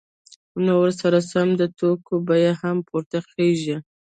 نو 0.65 0.73
ورسره 0.83 1.19
سم 1.31 1.47
د 1.61 1.63
توکو 1.77 2.13
بیه 2.27 2.53
هم 2.61 2.77
پورته 2.87 3.17
خیژي 3.29 3.75